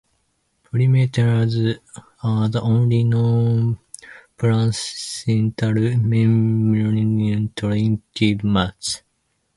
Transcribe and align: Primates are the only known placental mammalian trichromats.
Primates 0.63 1.19
are 2.23 2.49
the 2.49 2.59
only 2.63 3.03
known 3.03 3.77
placental 4.35 5.73
mammalian 5.75 7.49
trichromats. 7.49 9.03